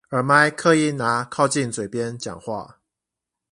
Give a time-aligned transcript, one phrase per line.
[0.09, 2.79] 耳麥刻意拿靠近嘴邊講話